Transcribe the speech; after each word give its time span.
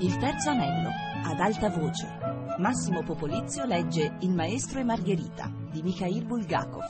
Il 0.00 0.16
terzo 0.16 0.50
anello, 0.50 0.90
ad 1.24 1.40
alta 1.40 1.70
voce. 1.70 2.06
Massimo 2.58 3.02
Popolizio 3.02 3.64
legge 3.64 4.16
Il 4.20 4.30
maestro 4.30 4.78
e 4.78 4.84
Margherita 4.84 5.52
di 5.72 5.82
Mikhail 5.82 6.24
Bulgakov. 6.24 6.84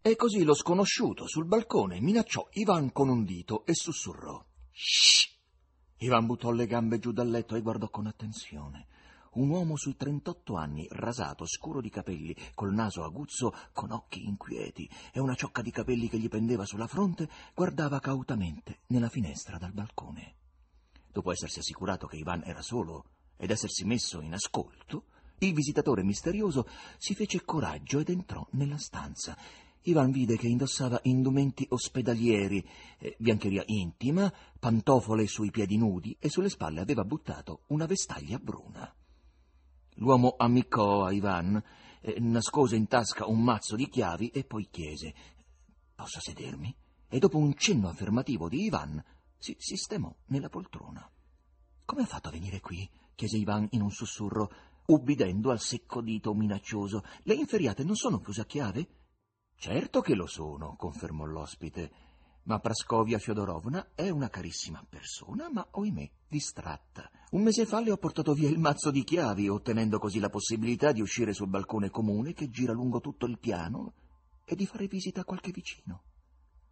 E 0.00 0.16
così 0.16 0.44
lo 0.44 0.54
sconosciuto 0.54 1.28
sul 1.28 1.44
balcone 1.44 2.00
minacciò 2.00 2.48
Ivan 2.52 2.90
con 2.90 3.10
un 3.10 3.22
dito 3.22 3.66
e 3.66 3.74
sussurrò. 3.74 4.42
Shh! 4.72 5.28
Ivan 5.98 6.24
buttò 6.24 6.50
le 6.52 6.66
gambe 6.66 6.98
giù 6.98 7.12
dal 7.12 7.28
letto 7.28 7.54
e 7.54 7.60
guardò 7.60 7.90
con 7.90 8.06
attenzione. 8.06 8.86
Un 9.32 9.48
uomo 9.48 9.76
sui 9.76 9.96
38 9.96 10.56
anni, 10.56 10.86
rasato, 10.90 11.46
scuro 11.46 11.80
di 11.80 11.88
capelli, 11.88 12.34
col 12.54 12.72
naso 12.72 13.04
aguzzo, 13.04 13.54
con 13.72 13.92
occhi 13.92 14.24
inquieti 14.24 14.88
e 15.12 15.20
una 15.20 15.34
ciocca 15.34 15.62
di 15.62 15.70
capelli 15.70 16.08
che 16.08 16.18
gli 16.18 16.28
pendeva 16.28 16.64
sulla 16.64 16.86
fronte, 16.86 17.28
guardava 17.54 18.00
cautamente 18.00 18.80
nella 18.88 19.08
finestra 19.08 19.56
dal 19.56 19.72
balcone. 19.72 20.34
Dopo 21.12 21.30
essersi 21.30 21.60
assicurato 21.60 22.06
che 22.06 22.16
Ivan 22.16 22.42
era 22.44 22.62
solo 22.62 23.04
ed 23.36 23.50
essersi 23.50 23.84
messo 23.84 24.20
in 24.20 24.34
ascolto, 24.34 25.04
il 25.38 25.54
visitatore 25.54 26.02
misterioso 26.02 26.66
si 26.98 27.14
fece 27.14 27.44
coraggio 27.44 28.00
ed 28.00 28.10
entrò 28.10 28.46
nella 28.50 28.78
stanza 28.78 29.36
Ivan 29.84 30.10
vide 30.10 30.36
che 30.36 30.46
indossava 30.46 31.00
indumenti 31.04 31.66
ospedalieri, 31.70 32.62
eh, 32.98 33.16
biancheria 33.18 33.62
intima, 33.66 34.30
pantofole 34.58 35.26
sui 35.26 35.50
piedi 35.50 35.78
nudi 35.78 36.14
e 36.20 36.28
sulle 36.28 36.50
spalle 36.50 36.80
aveva 36.80 37.02
buttato 37.02 37.62
una 37.68 37.86
vestaglia 37.86 38.38
bruna. 38.38 38.94
L'uomo 40.00 40.34
ammiccò 40.36 41.04
a 41.04 41.12
Ivan, 41.12 41.62
eh, 42.00 42.18
nascose 42.20 42.74
in 42.74 42.86
tasca 42.86 43.26
un 43.26 43.42
mazzo 43.42 43.76
di 43.76 43.86
chiavi 43.86 44.28
e 44.28 44.44
poi 44.44 44.68
chiese 44.70 45.14
Posso 45.94 46.20
sedermi? 46.20 46.74
E 47.08 47.18
dopo 47.18 47.36
un 47.36 47.54
cenno 47.54 47.88
affermativo 47.88 48.48
di 48.48 48.64
Ivan 48.64 49.02
si 49.36 49.54
sistemò 49.58 50.10
nella 50.28 50.48
poltrona. 50.48 51.06
Come 51.84 52.02
ha 52.02 52.06
fatto 52.06 52.28
a 52.28 52.32
venire 52.32 52.60
qui? 52.60 52.88
chiese 53.14 53.36
Ivan 53.36 53.66
in 53.72 53.82
un 53.82 53.90
sussurro, 53.90 54.50
ubbidendo 54.86 55.50
al 55.50 55.60
secco 55.60 56.00
dito 56.00 56.32
minaccioso. 56.32 57.02
Le 57.24 57.34
inferiate 57.34 57.84
non 57.84 57.96
sono 57.96 58.20
chiuse 58.20 58.40
a 58.40 58.46
chiave? 58.46 58.88
Certo 59.54 60.00
che 60.00 60.14
lo 60.14 60.26
sono, 60.26 60.76
confermò 60.76 61.26
l'ospite, 61.26 61.92
ma 62.44 62.58
Praskovia 62.58 63.18
Fiodorovna 63.18 63.90
è 63.94 64.08
una 64.08 64.28
carissima 64.28 64.84
persona, 64.88 65.50
ma 65.50 65.66
oimè, 65.72 66.10
distratta. 66.28 67.10
Un 67.30 67.42
mese 67.42 67.66
fa 67.66 67.80
le 67.80 67.90
ho 67.90 67.96
portato 67.96 68.32
via 68.32 68.48
il 68.48 68.58
mazzo 68.58 68.90
di 68.90 69.04
chiavi, 69.04 69.48
ottenendo 69.48 69.98
così 69.98 70.18
la 70.18 70.30
possibilità 70.30 70.92
di 70.92 71.00
uscire 71.00 71.32
sul 71.32 71.48
balcone 71.48 71.90
comune 71.90 72.32
che 72.32 72.50
gira 72.50 72.72
lungo 72.72 73.00
tutto 73.00 73.26
il 73.26 73.38
piano 73.38 73.94
e 74.44 74.56
di 74.56 74.66
fare 74.66 74.86
visita 74.86 75.20
a 75.20 75.24
qualche 75.24 75.50
vicino. 75.50 76.02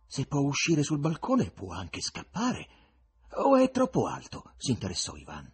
Se 0.07 0.27
può 0.27 0.41
uscire 0.41 0.83
sul 0.83 0.99
balcone, 0.99 1.51
può 1.51 1.73
anche 1.73 2.01
scappare. 2.01 2.69
O 3.37 3.57
è 3.57 3.71
troppo 3.71 4.07
alto? 4.07 4.55
si 4.57 4.71
interessò 4.71 5.15
Ivan. 5.17 5.53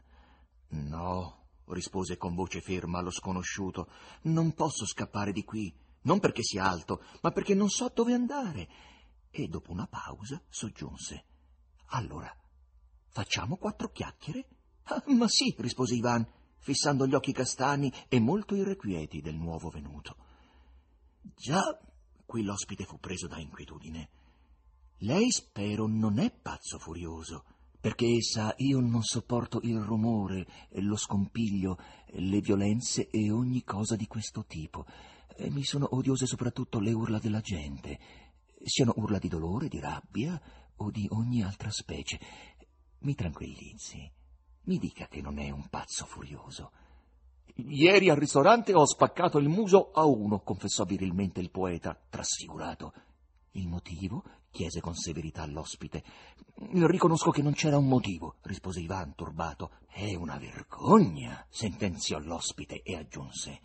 No, 0.68 1.48
rispose 1.66 2.16
con 2.16 2.34
voce 2.34 2.60
ferma 2.60 3.00
lo 3.00 3.10
sconosciuto, 3.10 3.88
non 4.22 4.54
posso 4.54 4.86
scappare 4.86 5.32
di 5.32 5.44
qui 5.44 5.82
non 6.04 6.20
perché 6.20 6.42
sia 6.42 6.64
alto, 6.64 7.02
ma 7.22 7.30
perché 7.30 7.54
non 7.54 7.68
so 7.68 7.90
dove 7.94 8.12
andare. 8.12 8.68
E 9.36 9.48
dopo 9.48 9.72
una 9.72 9.88
pausa 9.88 10.40
soggiunse. 10.48 11.24
Allora, 11.86 12.32
facciamo 13.08 13.56
quattro 13.56 13.90
chiacchiere? 13.90 14.46
Ah, 14.84 15.02
ma 15.08 15.26
sì, 15.26 15.52
rispose 15.58 15.96
Ivan, 15.96 16.24
fissando 16.58 17.04
gli 17.04 17.14
occhi 17.14 17.32
castani 17.32 17.92
e 18.06 18.20
molto 18.20 18.54
irrequieti 18.54 19.20
del 19.20 19.34
nuovo 19.34 19.70
venuto. 19.70 20.16
Già, 21.34 21.62
qui 22.24 22.44
l'ospite 22.44 22.84
fu 22.84 23.00
preso 23.00 23.26
da 23.26 23.40
inquietudine. 23.40 24.08
Lei, 24.98 25.32
spero, 25.32 25.88
non 25.88 26.20
è 26.20 26.30
pazzo 26.30 26.78
furioso, 26.78 27.44
perché 27.80 28.22
sa, 28.22 28.54
io 28.58 28.78
non 28.78 29.02
sopporto 29.02 29.58
il 29.62 29.80
rumore, 29.80 30.46
lo 30.74 30.94
scompiglio, 30.94 31.76
le 32.12 32.40
violenze 32.40 33.10
e 33.10 33.32
ogni 33.32 33.64
cosa 33.64 33.96
di 33.96 34.06
questo 34.06 34.44
tipo. 34.44 34.86
E 35.36 35.50
mi 35.50 35.64
sono 35.64 35.88
odiose 35.90 36.24
soprattutto 36.24 36.78
le 36.78 36.92
urla 36.92 37.18
della 37.18 37.40
gente, 37.40 38.23
siano 38.64 38.94
urla 38.96 39.18
di 39.18 39.28
dolore, 39.28 39.68
di 39.68 39.80
rabbia 39.80 40.40
o 40.76 40.90
di 40.90 41.06
ogni 41.10 41.42
altra 41.42 41.70
specie. 41.70 42.18
Mi 43.00 43.14
tranquillizzi, 43.14 44.10
mi 44.64 44.78
dica 44.78 45.06
che 45.06 45.20
non 45.20 45.38
è 45.38 45.50
un 45.50 45.68
pazzo 45.68 46.06
furioso. 46.06 46.72
Ieri 47.56 48.10
al 48.10 48.16
ristorante 48.16 48.74
ho 48.74 48.84
spaccato 48.84 49.38
il 49.38 49.48
muso 49.48 49.90
a 49.92 50.04
uno, 50.04 50.40
confessò 50.40 50.84
virilmente 50.84 51.40
il 51.40 51.50
poeta, 51.50 51.98
trasfigurato. 52.08 52.92
Il 53.52 53.68
motivo? 53.68 54.24
chiese 54.50 54.80
con 54.80 54.94
severità 54.94 55.44
l'ospite. 55.46 56.02
Riconosco 56.72 57.30
che 57.30 57.42
non 57.42 57.52
c'era 57.52 57.76
un 57.76 57.86
motivo, 57.86 58.36
rispose 58.42 58.80
Ivan 58.80 59.14
turbato. 59.14 59.72
È 59.88 60.14
una 60.14 60.38
vergogna, 60.38 61.44
sentenziò 61.50 62.18
l'ospite 62.18 62.82
e 62.82 62.96
aggiunse. 62.96 63.60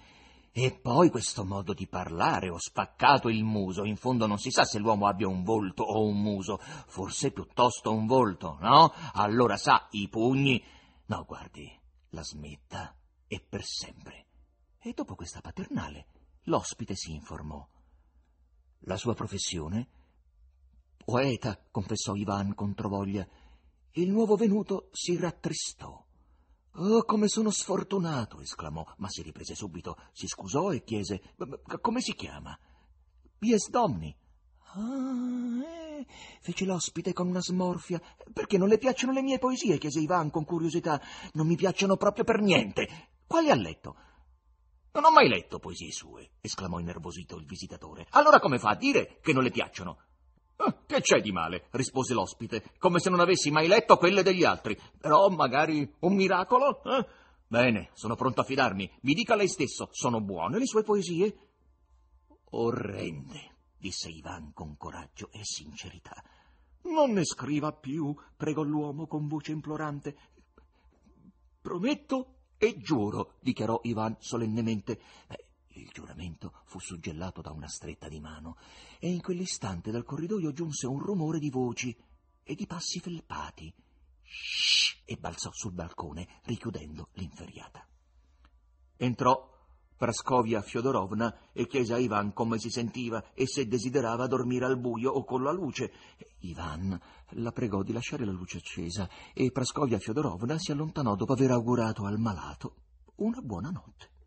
E 0.51 0.71
poi 0.71 1.09
questo 1.09 1.45
modo 1.45 1.73
di 1.73 1.87
parlare, 1.87 2.49
ho 2.49 2.57
spaccato 2.57 3.29
il 3.29 3.43
muso, 3.43 3.85
in 3.85 3.95
fondo 3.95 4.25
non 4.25 4.39
si 4.39 4.49
sa 4.49 4.65
se 4.65 4.79
l'uomo 4.79 5.07
abbia 5.07 5.27
un 5.27 5.43
volto 5.43 5.83
o 5.83 6.03
un 6.05 6.19
muso, 6.19 6.57
forse 6.57 7.31
piuttosto 7.31 7.93
un 7.93 8.07
volto, 8.07 8.57
no? 8.59 8.91
Allora 9.13 9.57
sa, 9.57 9.87
i 9.91 10.09
pugni... 10.09 10.61
No, 11.05 11.23
guardi, 11.25 11.71
la 12.09 12.23
smetta, 12.23 12.95
e 13.27 13.39
per 13.47 13.63
sempre. 13.63 14.25
E 14.79 14.93
dopo 14.93 15.15
questa 15.15 15.39
paternale, 15.41 16.07
l'ospite 16.43 16.95
si 16.95 17.13
informò. 17.13 17.66
La 18.83 18.97
sua 18.97 19.13
professione? 19.13 19.87
Poeta, 21.03 21.59
confessò 21.69 22.16
Ivan 22.16 22.55
controvoglia. 22.55 23.27
Il 23.91 24.09
nuovo 24.09 24.35
venuto 24.35 24.89
si 24.91 25.17
rattristò. 25.17 26.05
Oh, 26.81 27.03
come 27.03 27.28
sono 27.28 27.50
sfortunato! 27.50 28.40
esclamò, 28.40 28.85
ma 29.00 29.09
si 29.09 29.22
riprese 29.22 29.53
subito, 29.53 29.97
si 30.13 30.28
scusò 30.28 30.72
e 30.72 30.81
chiese: 30.85 31.34
Come 31.81 32.00
si 32.00 32.13
chiama? 32.13 32.57
Pies 33.38 33.69
Domni. 33.69 34.16
Ah, 34.75 35.62
eh, 35.66 36.06
fece 36.40 36.63
l'ospite 36.63 37.12
con 37.12 37.28
una 37.28 37.41
smorfia. 37.41 38.01
Perché 38.31 38.57
non 38.57 38.69
le 38.69 38.78
piacciono 38.78 39.12
le 39.12 39.22
mie 39.22 39.40
poesie? 39.40 39.78
chiese 39.78 40.00
Ivan 40.00 40.29
con 40.29 40.45
curiosità. 40.45 41.01
Non 41.34 41.47
mi 41.47 41.57
piacciono 41.57 41.97
proprio 41.97 42.23
per 42.23 42.40
niente. 42.40 43.09
Quali 43.28 43.50
ha 43.50 43.56
letto? 43.56 43.97
Non 44.94 45.03
ho 45.03 45.11
mai 45.11 45.28
letto 45.28 45.59
poesie 45.59 45.91
sue, 45.91 46.31
esclamò 46.40 46.79
innervosito 46.79 47.35
il 47.35 47.46
visitatore. 47.46 48.07
Allora 48.11 48.40
come 48.40 48.57
fa 48.57 48.69
a 48.69 48.75
dire 48.75 49.19
che 49.22 49.34
non 49.34 49.44
le 49.44 49.51
piacciono? 49.51 49.97
Ah, 50.62 50.75
che 50.86 51.00
c'è 51.00 51.22
di 51.22 51.31
male? 51.31 51.68
rispose 51.72 52.14
l'ospite, 52.14 52.74
come 52.80 53.00
se 53.00 53.09
non 53.09 53.22
avessi 53.22 53.50
mai 53.50 53.68
letto 53.68 53.96
quelle 53.96 54.24
degli 54.24 54.44
altri. 54.44 54.78
Però 55.00 55.30
magari 55.30 55.90
un 56.00 56.14
miracolo? 56.16 56.84
Eh? 56.84 57.08
Bene, 57.47 57.92
sono 57.94 58.16
pronto 58.16 58.42
a 58.42 58.44
fidarmi. 58.44 58.92
Mi 59.02 59.14
dica 59.14 59.36
lei 59.36 59.47
stesso, 59.47 59.88
sono 59.92 60.20
buone 60.20 60.59
le 60.59 60.66
sue 60.66 60.84
poesie? 60.84 61.38
Orrende, 62.52 63.56
disse 63.78 64.09
Ivan 64.09 64.52
con 64.53 64.75
coraggio 64.75 65.30
e 65.31 65.40
sincerità. 65.44 66.22
Non 66.84 67.12
ne 67.14 67.24
scriva 67.24 67.72
più, 67.72 68.14
pregò 68.36 68.62
l'uomo 68.62 69.08
con 69.08 69.28
voce 69.28 69.53
implorante. 69.53 70.18
Prometto 71.62 72.34
e 72.58 72.78
giuro, 72.80 73.36
dichiarò 73.40 73.80
Ivan 73.84 74.18
solennemente. 74.20 75.00
Beh, 75.26 75.46
il 75.80 75.90
giuramento 75.94 76.59
suggellato 76.79 77.41
da 77.41 77.51
una 77.51 77.67
stretta 77.67 78.07
di 78.07 78.19
mano 78.19 78.57
e 79.00 79.09
in 79.09 79.22
quell'istante 79.22 79.91
dal 79.91 80.03
corridoio 80.03 80.51
giunse 80.51 80.88
un 80.88 81.00
rumore 81.00 81.40
di 81.40 81.50
voci 81.50 81.95
e 82.44 82.56
di 82.56 82.66
passi 82.66 83.00
felpati. 83.00 83.73
Shh! 84.23 84.90
e 85.09 85.17
balzò 85.17 85.50
sul 85.51 85.72
balcone, 85.72 86.28
richiudendo 86.44 87.09
l'inferiata. 87.13 87.84
Entrò 88.95 89.57
Praskovia 89.97 90.62
Fiodorovna 90.62 91.50
e 91.51 91.66
chiese 91.66 91.95
a 91.95 91.97
Ivan 91.97 92.31
come 92.31 92.59
si 92.59 92.69
sentiva 92.69 93.34
e 93.34 93.47
se 93.47 93.67
desiderava 93.67 94.28
dormire 94.28 94.66
al 94.66 94.78
buio 94.78 95.11
o 95.11 95.23
con 95.23 95.41
la 95.41 95.52
luce. 95.52 95.91
Ivan 96.41 96.97
la 97.29 97.52
pregò 97.52 97.81
di 97.81 97.91
lasciare 97.91 98.23
la 98.23 98.31
luce 98.31 98.58
accesa 98.58 99.09
e 99.34 99.52
Praskovia 99.52 99.97
Fiodorovna 99.97 100.59
si 100.59 100.72
allontanò 100.72 101.16
dopo 101.16 101.34
aver 101.34 101.52
augurato 101.52 102.05
al 102.05 102.20
malato 102.20 102.76
una 103.16 103.41
buona 103.41 103.72
notte. 103.72 104.18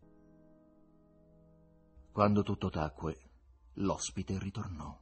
Quando 2.13 2.43
tutto 2.43 2.69
tacque, 2.69 3.17
l'ospite 3.77 4.37
ritornò. 4.37 4.95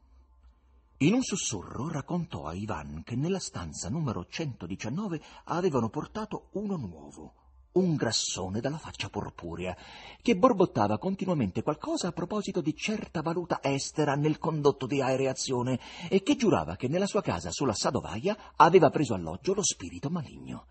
In 0.99 1.13
un 1.13 1.21
sussurro 1.21 1.89
raccontò 1.89 2.45
a 2.45 2.53
Ivan 2.53 3.01
che 3.03 3.17
nella 3.17 3.37
stanza 3.39 3.89
numero 3.89 4.25
119 4.25 5.21
avevano 5.43 5.89
portato 5.89 6.47
uno 6.51 6.77
nuovo, 6.77 7.33
un 7.73 7.95
grassone 7.95 8.61
dalla 8.61 8.77
faccia 8.77 9.09
purpurea, 9.09 9.75
che 10.21 10.37
borbottava 10.37 10.97
continuamente 10.99 11.63
qualcosa 11.63 12.07
a 12.07 12.13
proposito 12.13 12.61
di 12.61 12.73
certa 12.73 13.21
valuta 13.21 13.59
estera 13.61 14.15
nel 14.15 14.37
condotto 14.37 14.85
di 14.85 15.01
aereazione 15.01 15.81
e 16.07 16.23
che 16.23 16.37
giurava 16.37 16.77
che 16.77 16.87
nella 16.87 17.07
sua 17.07 17.21
casa 17.21 17.51
sulla 17.51 17.73
Sadovaia 17.73 18.53
aveva 18.55 18.89
preso 18.89 19.15
alloggio 19.15 19.53
lo 19.53 19.63
spirito 19.63 20.09
maligno. 20.09 20.65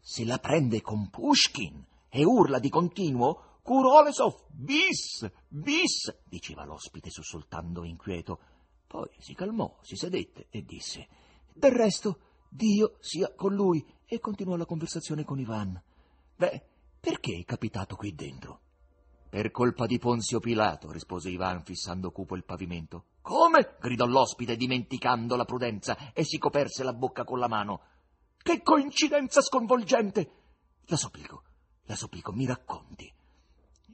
Se 0.00 0.22
la 0.26 0.36
prende 0.36 0.82
con 0.82 1.08
Pushkin 1.08 1.82
e 2.10 2.24
urla 2.26 2.58
di 2.58 2.68
continuo 2.68 3.44
Kurolesov, 3.62 4.46
bis, 4.48 5.30
bis, 5.48 6.22
diceva 6.24 6.64
l'ospite 6.64 7.10
sussultando 7.10 7.84
inquieto. 7.84 8.40
Poi 8.86 9.08
si 9.18 9.34
calmò, 9.34 9.78
si 9.82 9.96
sedette 9.96 10.46
e 10.50 10.62
disse: 10.64 11.08
Del 11.52 11.72
resto, 11.72 12.18
Dio 12.48 12.96
sia 12.98 13.32
con 13.34 13.54
lui, 13.54 13.84
e 14.04 14.18
continuò 14.18 14.56
la 14.56 14.66
conversazione 14.66 15.24
con 15.24 15.38
Ivan. 15.38 15.80
Beh, 16.34 16.62
perché 16.98 17.38
è 17.38 17.44
capitato 17.44 17.94
qui 17.94 18.14
dentro? 18.14 18.60
Per 19.30 19.52
colpa 19.52 19.86
di 19.86 19.98
Ponzio 19.98 20.40
Pilato, 20.40 20.90
rispose 20.90 21.30
Ivan 21.30 21.62
fissando 21.62 22.10
cupo 22.10 22.34
il 22.34 22.44
pavimento. 22.44 23.04
Come? 23.20 23.76
gridò 23.78 24.04
l'ospite, 24.06 24.56
dimenticando 24.56 25.36
la 25.36 25.44
prudenza, 25.44 26.12
e 26.12 26.24
si 26.24 26.38
coperse 26.38 26.82
la 26.82 26.92
bocca 26.92 27.22
con 27.22 27.38
la 27.38 27.46
mano. 27.46 27.82
Che 28.36 28.62
coincidenza 28.62 29.40
sconvolgente! 29.40 30.32
La 30.86 30.96
supplico, 30.96 31.44
la 31.84 31.94
supplico, 31.94 32.32
mi 32.32 32.46
racconti. 32.46 33.12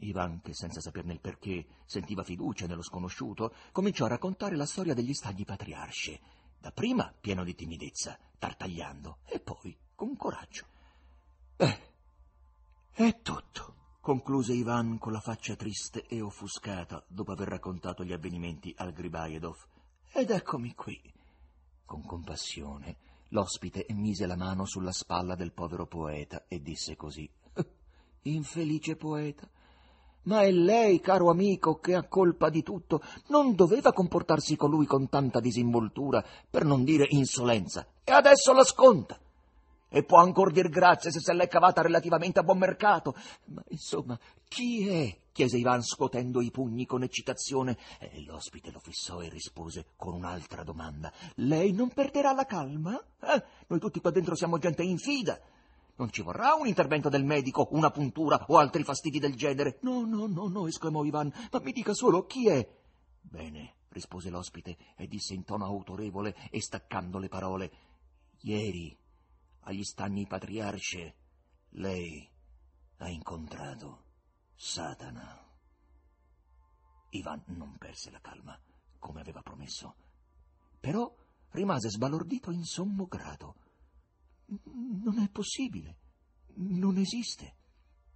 Ivan, 0.01 0.41
che 0.41 0.55
senza 0.55 0.81
saperne 0.81 1.13
il 1.13 1.21
perché 1.21 1.67
sentiva 1.85 2.23
fiducia 2.23 2.67
nello 2.67 2.83
sconosciuto, 2.83 3.55
cominciò 3.73 4.05
a 4.05 4.09
raccontare 4.09 4.57
la 4.57 4.67
storia 4.67 4.95
degli 4.95 5.15
stagli 5.15 5.45
patriarci, 5.45 6.21
dapprima 6.59 7.15
pieno 7.21 7.45
di 7.45 7.55
timidezza, 7.55 8.19
tartagliando, 8.39 9.19
e 9.27 9.41
poi 9.41 9.77
con 9.95 10.17
coraggio. 10.17 10.67
Beh, 11.57 11.95
è 12.93 13.21
tutto, 13.23 13.75
concluse 14.01 14.53
Ivan 14.53 14.99
con 14.99 15.13
la 15.13 15.21
faccia 15.21 15.57
triste 15.57 16.07
e 16.07 16.21
offuscata 16.21 17.05
dopo 17.09 17.33
aver 17.33 17.49
raccontato 17.49 18.05
gli 18.05 18.13
avvenimenti 18.13 18.75
al 18.77 18.93
Gribajedov. 18.93 19.57
Ed 20.13 20.31
eccomi 20.31 20.75
qui. 20.75 21.13
Con 21.85 22.05
compassione, 22.05 22.97
l'ospite 23.29 23.87
mise 23.91 24.27
la 24.27 24.37
mano 24.37 24.65
sulla 24.65 24.93
spalla 24.93 25.35
del 25.35 25.53
povero 25.53 25.87
poeta 25.87 26.47
e 26.49 26.61
disse 26.61 26.97
così: 26.97 27.31
Infelice 28.23 28.97
poeta, 28.97 29.49
ma 30.26 30.43
è 30.43 30.50
lei, 30.50 31.00
caro 31.00 31.31
amico, 31.31 31.78
che 31.78 31.94
ha 31.94 32.06
colpa 32.06 32.50
di 32.50 32.62
tutto. 32.62 33.02
Non 33.28 33.55
doveva 33.55 33.93
comportarsi 33.93 34.56
con 34.56 34.70
lui 34.70 34.87
con 34.87 35.08
tanta 35.08 35.40
disinvoltura, 35.40 36.25
per 36.49 36.64
non 36.64 36.84
dire 36.84 37.06
insolenza. 37.08 37.87
E 38.05 38.12
adesso 38.12 38.52
la 38.52 38.64
sconta. 38.64 39.19
E 39.88 40.02
può 40.02 40.19
ancor 40.19 40.52
dir 40.52 40.69
grazie 40.69 41.11
se 41.11 41.20
se 41.20 41.32
l'è 41.32 41.49
cavata 41.49 41.81
relativamente 41.81 42.40
a 42.40 42.43
buon 42.43 42.58
mercato. 42.58 43.14
Ma 43.46 43.62
insomma, 43.69 44.19
chi 44.49 44.88
è? 44.88 45.19
chiese 45.37 45.58
Ivan 45.58 45.82
scuotendo 45.82 46.40
i 46.40 46.50
pugni 46.50 46.87
con 46.87 47.02
eccitazione. 47.02 47.76
E 48.00 48.25
l'ospite 48.25 48.70
lo 48.70 48.81
fissò 48.81 49.20
e 49.20 49.28
rispose 49.28 49.88
con 49.96 50.14
un'altra 50.14 50.64
domanda. 50.64 51.12
Lei 51.37 51.73
non 51.73 51.90
perderà 51.90 52.32
la 52.32 52.46
calma? 52.46 52.99
Eh? 53.20 53.44
Noi 53.67 53.78
tutti 53.78 54.00
qua 54.00 54.11
dentro 54.11 54.34
siamo 54.34 54.58
gente 54.58 54.82
infida. 54.82 55.38
Non 55.97 56.11
ci 56.11 56.23
vorrà 56.23 56.55
un 56.55 56.67
intervento 56.67 57.09
del 57.09 57.25
medico, 57.25 57.69
una 57.71 57.91
puntura 57.91 58.45
o 58.49 58.59
altri 58.59 58.85
fastidi 58.85 59.19
del 59.19 59.35
genere. 59.35 59.79
No, 59.83 60.05
no, 60.05 60.27
no, 60.27 60.49
no, 60.49 60.67
esclamò 60.67 61.05
Ivan, 61.05 61.33
ma 61.51 61.61
mi 61.61 61.73
dica 61.73 61.95
solo 61.95 62.27
chi 62.27 62.49
è. 62.49 62.69
Bene, 63.21 63.77
rispose 63.89 64.29
l'ospite 64.29 64.77
e 64.97 65.07
disse 65.07 65.33
in 65.33 65.45
tono 65.45 65.65
autorevole 65.65 66.37
e 66.51 66.61
staccando 66.61 67.19
le 67.19 67.29
parole. 67.29 67.73
Ieri, 68.41 68.97
agli 69.61 69.85
stagni 69.85 70.27
patriarce, 70.27 71.15
lei 71.71 72.29
ha 72.99 73.09
incontrato 73.09 74.05
Satana. 74.55 75.45
Ivan 77.11 77.43
non 77.47 77.77
perse 77.79 78.11
la 78.11 78.21
calma, 78.21 78.59
come 78.99 79.21
aveva 79.21 79.41
promesso, 79.41 79.95
però 80.79 81.11
rimase 81.51 81.89
sbalordito 81.89 82.51
in 82.51 82.65
sommo 82.65 83.07
grado. 83.07 83.57
Non 84.47 85.19
è 85.19 85.29
possibile. 85.31 85.99
Non 86.55 86.97
esiste. 86.99 87.57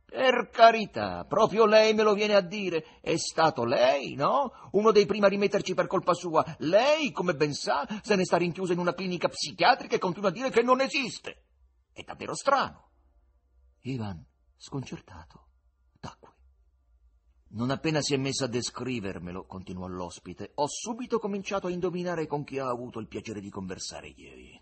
Per 0.05 0.49
carità, 0.50 1.25
proprio 1.25 1.67
lei 1.67 1.94
me 1.94 2.03
lo 2.03 2.15
viene 2.15 2.35
a 2.35 2.41
dire. 2.41 2.99
È 3.00 3.17
stato 3.17 3.65
lei, 3.65 4.15
no? 4.15 4.50
Uno 4.73 4.91
dei 4.91 5.06
primi 5.06 5.27
a 5.27 5.29
rimetterci 5.29 5.75
per 5.75 5.87
colpa 5.87 6.15
sua. 6.15 6.44
Lei, 6.59 7.12
come 7.12 7.35
ben 7.35 7.55
sa, 7.55 7.87
se 8.03 8.17
ne 8.17 8.25
sta 8.25 8.37
rinchiusa 8.37 8.73
in 8.73 8.81
una 8.81 8.94
clinica 8.94 9.29
psichiatrica 9.29 9.94
e 9.94 10.00
continua 10.00 10.31
a 10.31 10.32
dire 10.32 10.50
che 10.50 10.62
non 10.62 10.81
esiste. 10.81 11.44
È 11.93 12.03
davvero 12.03 12.35
strano. 12.35 12.91
Ivan, 13.82 14.25
sconcertato, 14.56 15.47
tacque. 16.00 16.35
Non 17.53 17.71
appena 17.71 18.00
si 18.00 18.15
è 18.15 18.17
messa 18.17 18.47
a 18.47 18.49
descrivermelo, 18.49 19.47
continuò 19.47 19.87
l'ospite, 19.87 20.53
ho 20.55 20.67
subito 20.69 21.19
cominciato 21.19 21.69
a 21.69 21.71
indovinare 21.71 22.27
con 22.27 22.44
chi 22.44 22.59
ha 22.59 22.69
avuto 22.69 22.99
il 22.99 23.09
piacere 23.09 23.41
di 23.41 23.49
conversare 23.49 24.09
ieri. 24.09 24.61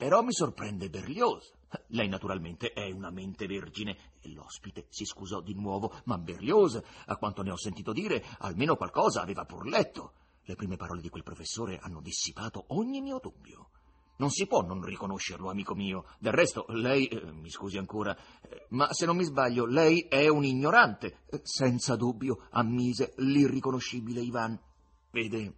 Però 0.00 0.22
mi 0.22 0.32
sorprende 0.32 0.88
Berlioz. 0.88 1.52
Lei 1.88 2.08
naturalmente 2.08 2.72
è 2.72 2.90
una 2.90 3.10
mente 3.10 3.46
vergine. 3.46 4.14
L'ospite 4.32 4.86
si 4.88 5.04
scusò 5.04 5.42
di 5.42 5.52
nuovo, 5.52 5.92
ma 6.04 6.16
Berlioz, 6.16 6.80
a 7.04 7.16
quanto 7.18 7.42
ne 7.42 7.50
ho 7.50 7.58
sentito 7.58 7.92
dire, 7.92 8.24
almeno 8.38 8.76
qualcosa 8.76 9.20
aveva 9.20 9.44
pur 9.44 9.66
letto. 9.68 10.14
Le 10.44 10.54
prime 10.54 10.76
parole 10.76 11.02
di 11.02 11.10
quel 11.10 11.22
professore 11.22 11.78
hanno 11.82 12.00
dissipato 12.00 12.64
ogni 12.68 13.02
mio 13.02 13.18
dubbio. 13.18 13.68
Non 14.16 14.30
si 14.30 14.46
può 14.46 14.62
non 14.62 14.82
riconoscerlo, 14.82 15.50
amico 15.50 15.74
mio. 15.74 16.06
Del 16.18 16.32
resto, 16.32 16.64
lei, 16.68 17.06
eh, 17.06 17.30
mi 17.32 17.50
scusi 17.50 17.76
ancora, 17.76 18.16
eh, 18.40 18.68
ma 18.70 18.90
se 18.94 19.04
non 19.04 19.18
mi 19.18 19.24
sbaglio, 19.24 19.66
lei 19.66 20.06
è 20.08 20.28
un 20.28 20.46
ignorante. 20.46 21.24
Eh, 21.26 21.42
senza 21.42 21.94
dubbio, 21.96 22.46
ammise 22.52 23.12
l'irriconoscibile 23.18 24.22
Ivan. 24.22 24.58
Vede, 25.10 25.56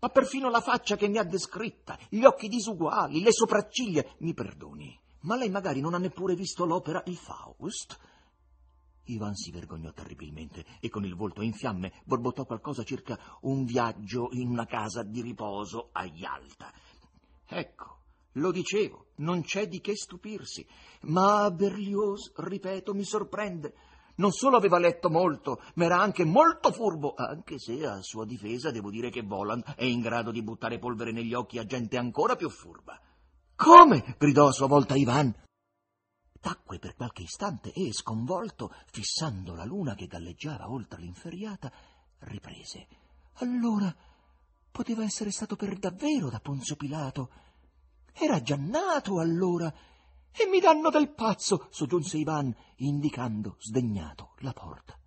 ma 0.00 0.08
perfino 0.08 0.50
la 0.50 0.60
faccia 0.60 0.96
che 0.96 1.08
mi 1.08 1.18
ha 1.18 1.24
descritta, 1.24 1.98
gli 2.08 2.24
occhi 2.24 2.48
disuguali, 2.48 3.22
le 3.22 3.32
sopracciglia. 3.32 4.04
Mi 4.18 4.34
perdoni, 4.34 4.98
ma 5.20 5.36
lei 5.36 5.50
magari 5.50 5.80
non 5.80 5.94
ha 5.94 5.98
neppure 5.98 6.34
visto 6.34 6.64
l'opera 6.64 7.02
Il 7.06 7.16
Faust? 7.16 7.98
Ivan 9.04 9.34
si 9.34 9.50
vergognò 9.50 9.92
terribilmente 9.92 10.64
e 10.80 10.88
con 10.88 11.04
il 11.04 11.14
volto 11.14 11.42
in 11.42 11.52
fiamme 11.52 11.92
borbottò 12.04 12.44
qualcosa 12.44 12.84
circa 12.84 13.18
un 13.42 13.64
viaggio 13.64 14.28
in 14.32 14.48
una 14.48 14.66
casa 14.66 15.02
di 15.02 15.20
riposo 15.20 15.88
a 15.92 16.04
Yalta. 16.04 16.72
Ecco, 17.46 17.98
lo 18.34 18.52
dicevo, 18.52 19.08
non 19.16 19.42
c'è 19.42 19.66
di 19.66 19.80
che 19.80 19.96
stupirsi, 19.96 20.64
ma 21.02 21.50
Berlioz, 21.50 22.32
ripeto, 22.36 22.94
mi 22.94 23.04
sorprende 23.04 23.74
non 24.20 24.32
solo 24.32 24.58
aveva 24.58 24.78
letto 24.78 25.08
molto, 25.08 25.62
ma 25.74 25.86
era 25.86 25.98
anche 25.98 26.24
molto 26.24 26.70
furbo, 26.70 27.14
anche 27.16 27.58
se 27.58 27.84
a 27.86 28.02
sua 28.02 28.26
difesa 28.26 28.70
devo 28.70 28.90
dire 28.90 29.08
che 29.08 29.22
Voland 29.22 29.64
è 29.74 29.84
in 29.84 30.00
grado 30.00 30.30
di 30.30 30.42
buttare 30.42 30.78
polvere 30.78 31.10
negli 31.10 31.32
occhi 31.32 31.58
a 31.58 31.64
gente 31.64 31.96
ancora 31.96 32.36
più 32.36 32.50
furba. 32.50 33.00
Come? 33.56 34.14
gridò 34.18 34.48
a 34.48 34.52
sua 34.52 34.66
volta 34.66 34.94
Ivan. 34.94 35.34
Tacque 36.38 36.78
per 36.78 36.94
qualche 36.94 37.22
istante 37.22 37.72
e, 37.72 37.92
sconvolto, 37.92 38.72
fissando 38.90 39.54
la 39.54 39.64
luna 39.64 39.94
che 39.94 40.06
galleggiava 40.06 40.70
oltre 40.70 41.00
l'inferriata, 41.00 41.72
riprese. 42.20 42.86
Allora 43.38 43.94
poteva 44.70 45.02
essere 45.02 45.30
stato 45.30 45.56
per 45.56 45.78
davvero 45.78 46.28
da 46.28 46.40
Ponzio 46.40 46.76
Pilato. 46.76 47.30
Era 48.12 48.40
già 48.42 48.56
nato 48.56 49.18
allora 49.18 49.72
e 50.32 50.46
mi 50.46 50.60
danno 50.60 50.90
del 50.90 51.12
pazzo, 51.12 51.66
soggiunse 51.70 52.16
Ivan, 52.18 52.54
indicando 52.76 53.56
sdegnato 53.58 54.34
la 54.38 54.52
porta. 54.52 54.98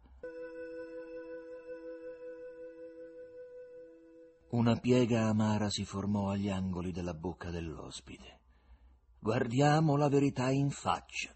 Una 4.49 4.75
piega 4.75 5.27
amara 5.29 5.69
si 5.69 5.83
formò 5.83 6.29
agli 6.29 6.49
angoli 6.49 6.91
della 6.91 7.15
bocca 7.15 7.49
dell'ospite. 7.49 8.39
Guardiamo 9.17 9.95
la 9.95 10.09
verità 10.09 10.51
in 10.51 10.69
faccia. 10.69 11.33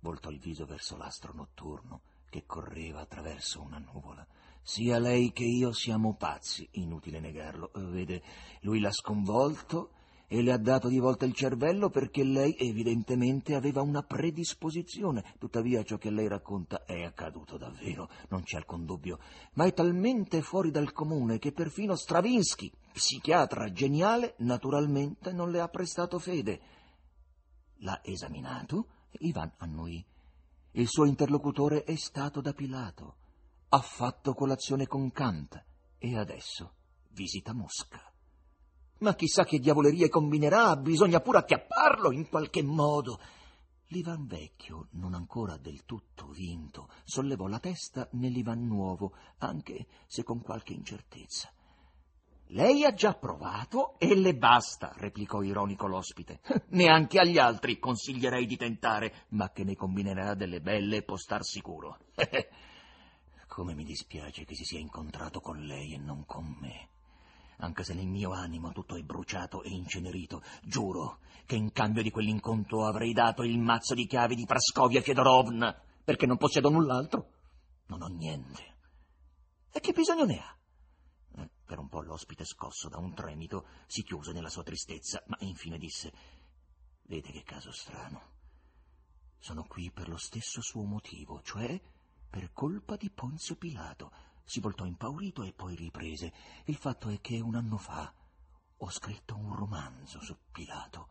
Voltò 0.00 0.30
il 0.30 0.38
viso 0.38 0.64
verso 0.64 0.96
l'astro 0.96 1.34
notturno 1.34 2.00
che 2.30 2.44
correva 2.46 3.00
attraverso 3.00 3.60
una 3.60 3.78
nuvola. 3.78 4.26
Sia 4.62 4.98
lei 4.98 5.32
che 5.32 5.44
io 5.44 5.72
siamo 5.72 6.14
pazzi, 6.14 6.66
inutile 6.72 7.20
negarlo. 7.20 7.70
Vede, 7.74 8.22
lui 8.60 8.80
l'ha 8.80 8.92
sconvolto 8.92 9.90
e 10.28 10.42
le 10.42 10.52
ha 10.52 10.58
dato 10.58 10.88
di 10.88 10.98
volta 10.98 11.24
il 11.24 11.32
cervello 11.32 11.88
perché 11.88 12.22
lei 12.22 12.54
evidentemente 12.58 13.54
aveva 13.54 13.80
una 13.80 14.02
predisposizione. 14.02 15.24
Tuttavia 15.38 15.82
ciò 15.82 15.96
che 15.96 16.10
lei 16.10 16.28
racconta 16.28 16.84
è 16.84 17.02
accaduto 17.02 17.56
davvero, 17.56 18.10
non 18.28 18.42
c'è 18.42 18.58
alcun 18.58 18.84
dubbio, 18.84 19.18
ma 19.54 19.64
è 19.64 19.72
talmente 19.72 20.42
fuori 20.42 20.70
dal 20.70 20.92
comune 20.92 21.38
che 21.38 21.52
perfino 21.52 21.96
Stravinsky, 21.96 22.70
psichiatra 22.92 23.72
geniale, 23.72 24.34
naturalmente 24.38 25.32
non 25.32 25.50
le 25.50 25.60
ha 25.60 25.68
prestato 25.68 26.18
fede. 26.18 26.60
L'ha 27.78 28.00
esaminato? 28.04 28.88
Ivan 29.20 29.52
annuì. 29.56 30.04
Il 30.72 30.86
suo 30.88 31.06
interlocutore 31.06 31.84
è 31.84 31.96
stato 31.96 32.42
da 32.42 32.52
Pilato. 32.52 33.16
Ha 33.70 33.80
fatto 33.80 34.34
colazione 34.34 34.86
con 34.86 35.10
Kant 35.10 35.64
e 35.98 36.16
adesso 36.16 36.74
visita 37.10 37.52
Mosca. 37.54 38.07
Ma 39.00 39.14
chissà 39.14 39.44
che 39.44 39.58
diavolerie 39.58 40.08
combinerà, 40.08 40.76
bisogna 40.76 41.20
pure 41.20 41.38
acchiapparlo 41.38 42.10
in 42.10 42.28
qualche 42.28 42.62
modo. 42.62 43.20
L'ivan 43.90 44.26
vecchio, 44.26 44.88
non 44.92 45.14
ancora 45.14 45.56
del 45.56 45.84
tutto 45.84 46.26
vinto, 46.26 46.88
sollevò 47.04 47.46
la 47.46 47.58
testa 47.58 48.08
nell'ivan 48.12 48.66
nuovo, 48.66 49.14
anche 49.38 49.86
se 50.06 50.22
con 50.24 50.42
qualche 50.42 50.72
incertezza. 50.72 51.50
Lei 52.52 52.84
ha 52.84 52.92
già 52.94 53.14
provato 53.14 53.98
e 53.98 54.14
le 54.14 54.34
basta, 54.34 54.92
replicò 54.96 55.42
ironico 55.42 55.86
l'ospite. 55.86 56.40
Neanche 56.70 57.18
agli 57.18 57.38
altri 57.38 57.78
consiglierei 57.78 58.46
di 58.46 58.56
tentare, 58.56 59.26
ma 59.30 59.50
che 59.50 59.64
ne 59.64 59.76
combinerà 59.76 60.34
delle 60.34 60.60
belle 60.60 61.02
può 61.02 61.16
star 61.16 61.44
sicuro. 61.44 61.98
Come 63.46 63.74
mi 63.74 63.84
dispiace 63.84 64.44
che 64.44 64.54
si 64.54 64.64
sia 64.64 64.78
incontrato 64.78 65.40
con 65.40 65.58
lei 65.58 65.94
e 65.94 65.98
non 65.98 66.24
con 66.24 66.56
me. 66.60 66.88
Anche 67.58 67.84
se 67.84 67.94
nel 67.94 68.06
mio 68.06 68.32
animo 68.32 68.72
tutto 68.72 68.96
è 68.96 69.02
bruciato 69.02 69.62
e 69.62 69.70
incenerito. 69.70 70.42
Giuro 70.62 71.20
che 71.46 71.56
in 71.56 71.72
cambio 71.72 72.02
di 72.02 72.10
quell'incontro 72.10 72.86
avrei 72.86 73.12
dato 73.12 73.42
il 73.42 73.58
mazzo 73.58 73.94
di 73.94 74.06
chiavi 74.06 74.34
di 74.34 74.44
Praskovia 74.44 75.00
Fiedorovna, 75.00 75.74
perché 76.04 76.26
non 76.26 76.36
possiedo 76.36 76.68
null'altro. 76.70 77.32
Non 77.86 78.02
ho 78.02 78.06
niente. 78.08 78.76
E 79.72 79.80
che 79.80 79.92
bisogno 79.92 80.24
ne 80.24 80.38
ha? 80.38 80.56
Eh, 81.40 81.50
per 81.64 81.78
un 81.78 81.88
po' 81.88 82.02
l'ospite, 82.02 82.44
scosso 82.44 82.88
da 82.88 82.98
un 82.98 83.14
tremito, 83.14 83.66
si 83.86 84.02
chiuse 84.02 84.32
nella 84.32 84.50
sua 84.50 84.62
tristezza, 84.62 85.22
ma 85.26 85.36
infine 85.40 85.78
disse: 85.78 86.12
Vede 87.02 87.30
che 87.32 87.42
caso 87.42 87.72
strano. 87.72 88.36
Sono 89.38 89.64
qui 89.64 89.90
per 89.90 90.08
lo 90.08 90.16
stesso 90.16 90.60
suo 90.60 90.84
motivo, 90.84 91.40
cioè 91.42 91.80
per 92.28 92.52
colpa 92.52 92.96
di 92.96 93.10
Ponzio 93.10 93.56
Pilato. 93.56 94.12
Si 94.48 94.60
voltò 94.60 94.86
impaurito 94.86 95.42
e 95.42 95.52
poi 95.52 95.76
riprese. 95.76 96.32
Il 96.64 96.76
fatto 96.76 97.10
è 97.10 97.20
che 97.20 97.38
un 97.38 97.54
anno 97.54 97.76
fa 97.76 98.10
ho 98.78 98.90
scritto 98.90 99.36
un 99.36 99.54
romanzo 99.54 100.22
su 100.22 100.34
Pilato. 100.50 101.08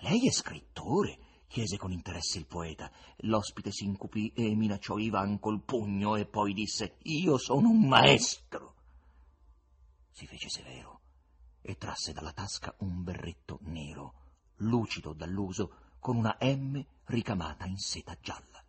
Lei 0.00 0.26
è 0.26 0.30
scrittore? 0.30 1.42
chiese 1.46 1.76
con 1.76 1.92
interesse 1.92 2.38
il 2.38 2.46
poeta. 2.46 2.90
L'ospite 3.18 3.70
si 3.70 3.84
incupì 3.84 4.32
e 4.32 4.54
minacciò 4.54 4.96
Ivan 4.96 5.38
col 5.38 5.62
pugno 5.62 6.16
e 6.16 6.24
poi 6.24 6.54
disse 6.54 6.96
Io 7.02 7.36
sono 7.36 7.68
un 7.68 7.86
maestro. 7.86 8.76
Si 10.10 10.26
fece 10.26 10.48
severo 10.48 11.00
e 11.60 11.76
trasse 11.76 12.14
dalla 12.14 12.32
tasca 12.32 12.74
un 12.78 13.04
berretto 13.04 13.58
nero, 13.64 14.14
lucido 14.60 15.12
dall'uso, 15.12 15.96
con 15.98 16.16
una 16.16 16.38
M 16.40 16.82
ricamata 17.04 17.66
in 17.66 17.76
seta 17.76 18.16
gialla. 18.18 18.64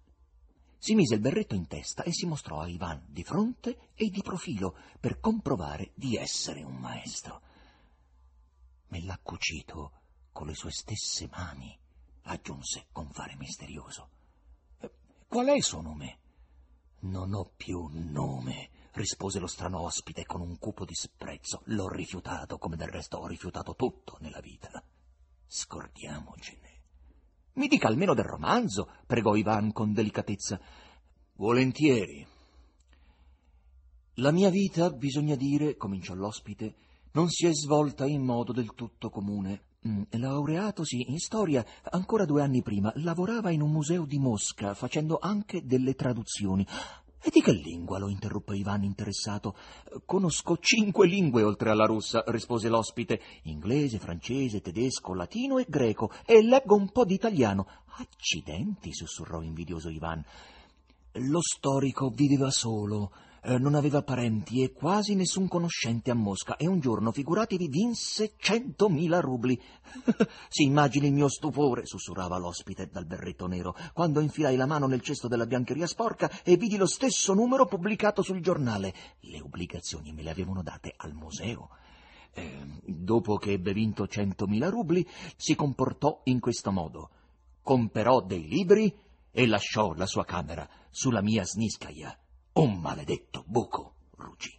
Si 0.82 0.96
mise 0.96 1.16
il 1.16 1.20
berretto 1.20 1.56
in 1.56 1.68
testa 1.68 2.04
e 2.04 2.14
si 2.14 2.26
mostrò 2.26 2.62
a 2.62 2.68
Ivan 2.68 3.04
di 3.06 3.24
fronte 3.24 3.90
e 3.96 4.10
di 4.10 4.22
profilo 4.22 4.78
per 4.98 5.20
comprovare 5.20 5.92
di 5.94 6.16
essere 6.16 6.64
un 6.64 6.78
maestro. 6.78 7.42
Me 8.88 9.04
l'ha 9.04 9.20
cucito 9.22 9.92
con 10.32 10.48
le 10.48 10.56
sue 10.56 10.72
stesse 10.72 11.28
mani, 11.28 11.78
aggiunse 12.24 12.88
con 12.94 13.12
fare 13.12 13.36
misterioso. 13.36 14.10
Qual 15.28 15.48
è 15.48 15.54
il 15.54 15.64
suo 15.64 15.82
nome? 15.82 16.20
Non 17.02 17.34
ho 17.34 17.52
più 17.58 17.90
nome, 17.92 18.70
rispose 18.94 19.40
lo 19.40 19.48
strano 19.48 19.82
ospite 19.82 20.26
con 20.26 20.40
un 20.40 20.58
cupo 20.58 20.86
disprezzo. 20.86 21.62
L'ho 21.66 21.90
rifiutato, 21.90 22.58
come 22.58 22.78
del 22.78 22.88
resto 22.88 23.18
ho 23.18 23.28
rifiutato 23.28 23.76
tutto 23.76 24.18
nella 24.22 24.40
vita. 24.40 24.82
Scordiamocene. 25.46 26.69
Mi 27.60 27.68
dica 27.68 27.90
almeno 27.90 28.14
del 28.14 28.24
romanzo, 28.24 28.88
pregò 29.06 29.36
Ivan 29.36 29.74
con 29.74 29.92
delicatezza. 29.92 30.58
Volentieri. 31.34 32.26
La 34.14 34.32
mia 34.32 34.50
vita, 34.50 34.90
bisogna 34.92 35.36
dire, 35.36 35.76
cominciò 35.76 36.14
l'ospite, 36.14 36.76
non 37.12 37.28
si 37.28 37.48
è 37.48 37.54
svolta 37.54 38.06
in 38.06 38.24
modo 38.24 38.54
del 38.54 38.74
tutto 38.76 39.10
comune. 39.10 39.64
Mm, 39.86 40.04
laureatosi 40.12 41.12
in 41.12 41.20
storia 41.20 41.66
ancora 41.90 42.24
due 42.24 42.42
anni 42.42 42.62
prima, 42.62 42.94
lavorava 42.96 43.50
in 43.50 43.62
un 43.62 43.72
museo 43.72 44.06
di 44.06 44.20
Mosca 44.20 44.74
facendo 44.74 45.18
anche 45.22 45.66
delle 45.66 45.96
traduzioni. 45.96 46.66
E 47.22 47.30
di 47.32 47.42
che 47.42 47.52
lingua? 47.52 48.00
lo 48.00 48.08
interruppe 48.08 48.56
Ivan 48.56 48.84
interessato. 48.84 49.56
Conosco 50.06 50.58
cinque 50.58 51.06
lingue 51.06 51.44
oltre 51.44 51.70
alla 51.70 51.86
russa, 51.86 52.24
rispose 52.28 52.70
l'ospite. 52.70 53.22
Inglese, 53.44 54.00
francese, 54.00 54.62
tedesco, 54.62 55.14
latino 55.14 55.58
e 55.58 55.66
greco. 55.68 56.12
E 56.26 56.42
leggo 56.42 56.76
un 56.76 56.90
po' 56.92 57.04
di 57.04 57.16
italiano. 57.16 57.68
Accidenti, 57.98 58.94
sussurrò 58.94 59.42
invidioso 59.42 59.90
Ivan. 59.90 60.24
Lo 61.14 61.42
storico 61.42 62.10
viveva 62.10 62.50
solo 62.52 63.12
eh, 63.44 63.58
non 63.58 63.76
aveva 63.76 64.02
parenti 64.02 64.64
e 64.64 64.72
quasi 64.72 65.16
nessun 65.16 65.48
conoscente 65.48 66.12
a 66.12 66.16
Mosca 66.16 66.56
e 66.58 66.68
un 66.68 66.80
giorno, 66.80 67.12
figuratevi, 67.12 67.68
vinse 67.68 68.34
centomila 68.38 69.20
rubli. 69.20 69.60
si 70.50 70.64
immagini 70.64 71.08
il 71.08 71.14
mio 71.14 71.30
stupore, 71.30 71.86
sussurrava 71.86 72.38
l'ospite 72.38 72.90
dal 72.92 73.06
berretto 73.06 73.48
nero, 73.48 73.76
quando 73.94 74.20
infilai 74.20 74.56
la 74.56 74.66
mano 74.66 74.88
nel 74.88 75.02
cesto 75.02 75.28
della 75.28 75.46
biancheria 75.46 75.88
sporca 75.88 76.30
e 76.44 76.58
vidi 76.58 76.78
lo 76.78 76.88
stesso 76.88 77.34
numero 77.34 77.66
pubblicato 77.66 78.22
sul 78.22 78.42
giornale. 78.42 78.94
Le 79.22 79.42
obbligazioni 79.42 80.12
me 80.14 80.24
le 80.24 80.32
avevano 80.32 80.62
date 80.62 80.94
al 80.96 81.14
museo. 81.14 81.70
Eh, 82.32 82.66
dopo 82.86 83.38
che 83.38 83.54
ebbe 83.54 83.74
vinto 83.74 84.08
centomila 84.08 84.70
rubli, 84.70 85.06
si 85.36 85.56
comportò 85.56 86.22
in 86.26 86.40
questo 86.40 86.72
modo. 86.72 87.10
Comperò 87.62 88.22
dei 88.22 88.48
libri 88.48 88.94
e 89.32 89.48
lasciò 89.48 89.94
la 89.94 90.06
sua 90.06 90.26
camera 90.26 90.68
sulla 90.90 91.22
mia 91.22 91.44
sniskaia. 91.44 92.18
Un 92.60 92.82
maledetto 92.82 93.46
buco, 93.48 93.94
ruggì. 94.18 94.52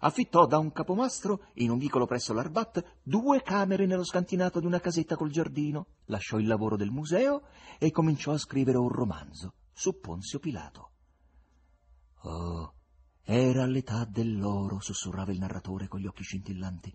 Affittò 0.00 0.44
da 0.44 0.58
un 0.58 0.70
capomastro, 0.70 1.46
in 1.54 1.70
un 1.70 1.78
vicolo 1.78 2.04
presso 2.04 2.34
l'Arbat, 2.34 2.98
due 3.02 3.40
camere 3.40 3.86
nello 3.86 4.04
scantinato 4.04 4.60
di 4.60 4.66
una 4.66 4.80
casetta 4.80 5.16
col 5.16 5.30
giardino, 5.30 5.86
lasciò 6.08 6.38
il 6.38 6.46
lavoro 6.46 6.76
del 6.76 6.90
museo 6.90 7.44
e 7.78 7.90
cominciò 7.90 8.32
a 8.32 8.38
scrivere 8.38 8.76
un 8.76 8.90
romanzo 8.90 9.54
su 9.72 9.98
Ponzio 9.98 10.40
Pilato. 10.40 10.90
Oh, 12.24 12.74
era 13.22 13.62
all'età 13.62 14.04
dell'oro, 14.04 14.78
sussurrava 14.80 15.32
il 15.32 15.38
narratore 15.38 15.88
con 15.88 16.00
gli 16.00 16.06
occhi 16.06 16.24
scintillanti. 16.24 16.94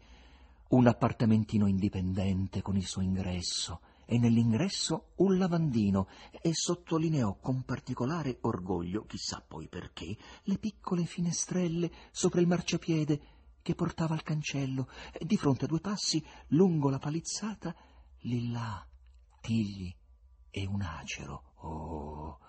Un 0.68 0.86
appartamentino 0.86 1.66
indipendente 1.66 2.62
con 2.62 2.76
il 2.78 2.86
suo 2.86 3.02
ingresso, 3.02 3.82
e 4.06 4.18
nell'ingresso 4.18 5.12
un 5.18 5.38
lavandino 5.38 6.08
e 6.42 6.52
sottolineò 6.54 7.38
con 7.40 7.64
particolare 7.64 8.38
orgoglio, 8.42 9.06
chissà 9.06 9.44
poi 9.46 9.68
perché, 9.68 10.16
le 10.44 10.58
piccole 10.58 11.06
finestrelle 11.06 11.92
sopra 12.12 12.42
il 12.42 12.48
marciapiede 12.48 13.22
che 13.62 13.76
portava 13.76 14.14
al 14.14 14.24
cancello 14.24 14.90
e 15.14 15.26
di 15.26 15.38
fronte 15.38 15.66
a 15.66 15.68
due 15.68 15.80
passi, 15.80 16.24
lungo 16.50 16.90
la 16.90 17.00
palizzata, 17.00 17.74
lì 18.22 18.52
là, 18.52 18.86
tigli 19.42 19.94
e 20.52 20.68
un 20.68 20.82
acero. 20.82 21.54
Oh, 21.62 22.40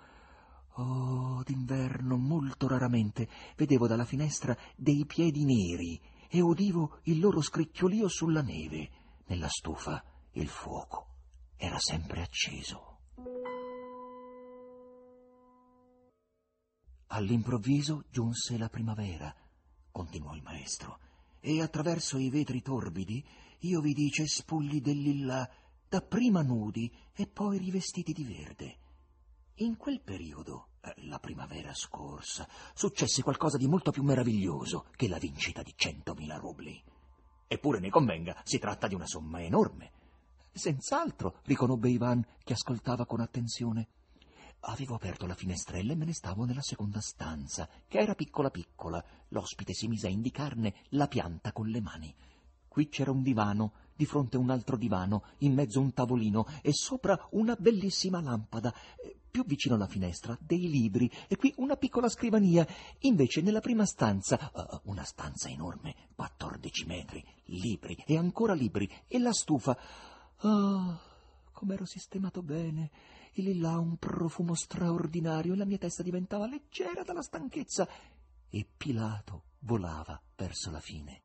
oh, 0.74 1.42
d'inverno 1.44 2.16
molto 2.16 2.66
raramente 2.66 3.28
vedevo 3.56 3.86
dalla 3.86 4.04
finestra 4.04 4.56
dei 4.76 5.06
piedi 5.06 5.44
neri 5.44 6.00
e 6.28 6.40
udivo 6.40 6.98
il 7.04 7.20
loro 7.20 7.40
scricchiolio 7.40 8.08
sulla 8.08 8.42
neve, 8.42 8.90
nella 9.26 9.48
stufa 9.48 10.02
il 10.32 10.48
fuoco 10.48 11.13
era 11.64 11.78
sempre 11.78 12.20
acceso. 12.20 12.98
All'improvviso 17.06 18.04
giunse 18.10 18.58
la 18.58 18.68
primavera, 18.68 19.34
continuò 19.90 20.34
il 20.34 20.42
maestro, 20.42 20.98
e 21.40 21.62
attraverso 21.62 22.18
i 22.18 22.28
vetri 22.28 22.60
torbidi 22.60 23.24
io 23.60 23.80
vidi 23.80 24.10
cespugli 24.10 24.80
del 24.80 25.00
lilla, 25.00 25.48
dapprima 25.88 26.42
nudi 26.42 26.92
e 27.14 27.26
poi 27.26 27.56
rivestiti 27.56 28.12
di 28.12 28.24
verde. 28.24 28.78
In 29.58 29.76
quel 29.76 30.02
periodo, 30.02 30.68
eh, 30.82 30.92
la 31.06 31.18
primavera 31.18 31.72
scorsa, 31.72 32.46
successe 32.74 33.22
qualcosa 33.22 33.56
di 33.56 33.68
molto 33.68 33.90
più 33.90 34.02
meraviglioso 34.02 34.86
che 34.96 35.08
la 35.08 35.18
vincita 35.18 35.62
di 35.62 35.72
centomila 35.74 36.36
rubli. 36.36 36.82
Eppure 37.46 37.78
ne 37.78 37.88
convenga, 37.88 38.38
si 38.44 38.58
tratta 38.58 38.86
di 38.86 38.94
una 38.94 39.06
somma 39.06 39.42
enorme. 39.42 40.03
Senz'altro, 40.56 41.40
riconobbe 41.46 41.90
Ivan, 41.90 42.24
che 42.44 42.52
ascoltava 42.52 43.06
con 43.06 43.18
attenzione. 43.18 43.88
Avevo 44.60 44.94
aperto 44.94 45.26
la 45.26 45.34
finestrella 45.34 45.92
e 45.92 45.96
me 45.96 46.04
ne 46.04 46.12
stavo 46.12 46.44
nella 46.44 46.62
seconda 46.62 47.00
stanza, 47.00 47.68
che 47.88 47.98
era 47.98 48.14
piccola 48.14 48.50
piccola. 48.50 49.04
L'ospite 49.30 49.72
si 49.72 49.88
mise 49.88 50.06
a 50.06 50.10
indicarne 50.10 50.74
la 50.90 51.08
pianta 51.08 51.50
con 51.50 51.66
le 51.66 51.80
mani. 51.80 52.14
Qui 52.68 52.88
c'era 52.88 53.10
un 53.10 53.22
divano, 53.22 53.72
di 53.96 54.06
fronte 54.06 54.36
un 54.36 54.48
altro 54.48 54.76
divano, 54.76 55.24
in 55.38 55.54
mezzo 55.54 55.80
un 55.80 55.92
tavolino 55.92 56.46
e 56.62 56.72
sopra 56.72 57.18
una 57.32 57.56
bellissima 57.56 58.22
lampada. 58.22 58.72
Più 59.28 59.44
vicino 59.44 59.74
alla 59.74 59.88
finestra 59.88 60.38
dei 60.40 60.68
libri 60.68 61.10
e 61.26 61.34
qui 61.34 61.52
una 61.56 61.76
piccola 61.76 62.08
scrivania. 62.08 62.64
Invece 63.00 63.40
nella 63.42 63.60
prima 63.60 63.84
stanza, 63.84 64.52
uh, 64.54 64.88
una 64.88 65.02
stanza 65.02 65.48
enorme, 65.48 65.96
quattordici 66.14 66.86
metri, 66.86 67.24
libri 67.46 67.96
e 68.06 68.16
ancora 68.16 68.54
libri 68.54 68.88
e 69.08 69.18
la 69.18 69.32
stufa. 69.32 69.76
Ah, 70.38 71.00
com'ero 71.52 71.84
sistemato 71.84 72.42
bene! 72.42 72.90
E 73.32 73.42
lì 73.42 73.58
là 73.58 73.78
un 73.78 73.96
profumo 73.96 74.54
straordinario 74.54 75.54
e 75.54 75.56
la 75.56 75.64
mia 75.64 75.78
testa 75.78 76.02
diventava 76.02 76.46
leggera 76.46 77.02
dalla 77.02 77.22
stanchezza. 77.22 77.88
E 78.48 78.66
Pilato 78.76 79.44
volava 79.60 80.20
verso 80.36 80.70
la 80.70 80.80
fine. 80.80 81.22